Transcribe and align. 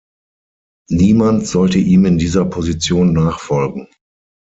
Niemand 0.89 1.45
sollte 1.45 1.77
ihm 1.77 2.05
in 2.05 2.17
dieser 2.17 2.43
Position 2.45 3.13
nachfolgen. 3.13 3.87